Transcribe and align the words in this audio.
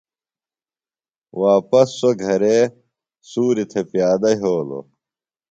واپس 1.41 1.87
سوۡ 1.99 2.15
گھرے 2.23 2.57
سُوریۡ 3.29 3.67
تھےۡ 3.71 3.87
پیادہ 3.91 4.29
یھولوۡ۔ 4.39 4.85